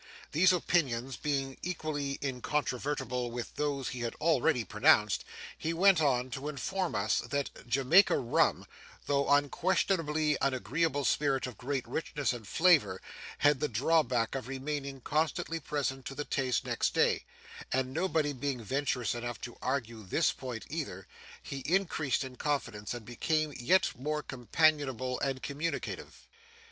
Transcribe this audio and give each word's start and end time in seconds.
These 0.31 0.51
opinions 0.51 1.15
being 1.15 1.59
equally 1.61 2.17
incontrovertible 2.23 3.29
with 3.29 3.53
those 3.53 3.89
he 3.89 3.99
had 3.99 4.15
already 4.15 4.63
pronounced, 4.63 5.23
he 5.55 5.73
went 5.73 6.01
on 6.01 6.31
to 6.31 6.49
inform 6.49 6.95
us 6.95 7.19
that 7.29 7.67
Jamaica 7.67 8.17
rum, 8.17 8.65
though 9.05 9.29
unquestionably 9.29 10.39
an 10.41 10.55
agreeable 10.55 11.05
spirit 11.05 11.45
of 11.45 11.55
great 11.59 11.87
richness 11.87 12.33
and 12.33 12.47
flavour, 12.47 12.99
had 13.37 13.59
the 13.59 13.67
drawback 13.67 14.33
of 14.33 14.47
remaining 14.47 15.01
constantly 15.01 15.59
present 15.59 16.03
to 16.07 16.15
the 16.15 16.25
taste 16.25 16.65
next 16.65 16.95
day; 16.95 17.23
and 17.71 17.93
nobody 17.93 18.33
being 18.33 18.63
venturous 18.63 19.13
enough 19.13 19.39
to 19.41 19.55
argue 19.61 20.01
this 20.03 20.33
point 20.33 20.65
either, 20.67 21.05
he 21.43 21.59
increased 21.59 22.23
in 22.23 22.37
confidence 22.37 22.95
and 22.95 23.05
became 23.05 23.53
yet 23.55 23.91
more 23.95 24.23
companionable 24.23 25.19
and 25.19 25.43
communicative. 25.43 26.25